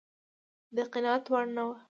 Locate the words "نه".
1.55-1.63